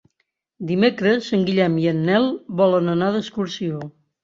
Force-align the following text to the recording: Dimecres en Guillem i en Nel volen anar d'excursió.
Dimecres 0.71 1.27
en 1.39 1.43
Guillem 1.51 1.77
i 1.83 1.85
en 1.93 2.01
Nel 2.09 2.27
volen 2.63 2.91
anar 2.97 3.13
d'excursió. 3.19 3.87